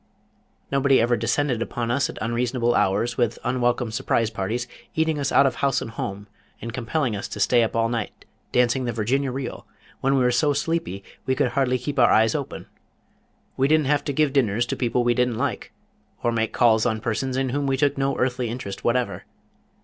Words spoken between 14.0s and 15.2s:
to give dinners to people we